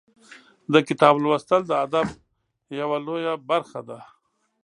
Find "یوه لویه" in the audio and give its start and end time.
2.79-3.33